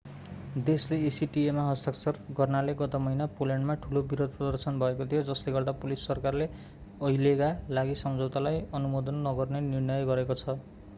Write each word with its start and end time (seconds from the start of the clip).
देशले 0.67 0.97
acta 1.09 1.41
मा 1.57 1.65
हस्ताक्षर 1.65 2.17
गर्नाले 2.39 2.73
गत 2.79 2.97
महिना 3.03 3.27
पोल्यान्डमा 3.35 3.75
ठूलो 3.85 4.03
विरोध 4.07 4.33
प्रदर्शन 4.39 4.81
भएको 4.85 5.09
थियो 5.13 5.21
जसले 5.29 5.55
गर्दा 5.59 5.77
पोलिस 5.85 6.09
सरकारले 6.11 6.49
अहिलेका 6.57 7.53
लागि 7.79 8.01
सम्झौतालाई 8.05 8.61
अनुमोदन 8.81 9.25
नगर्ने 9.31 9.67
निर्णय 9.71 10.07
गरेको 10.13 10.43
थियो 10.43 10.61